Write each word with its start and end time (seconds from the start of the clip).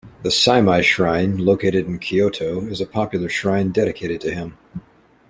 The 0.23 0.29
Seimei 0.29 0.81
Shrine, 0.83 1.37
located 1.37 1.85
in 1.85 1.99
Kyoto, 1.99 2.61
is 2.61 2.81
a 2.81 2.87
popular 2.87 3.29
shrine 3.29 3.69
dedicated 3.69 4.19
to 4.21 4.31
him. 4.33 4.57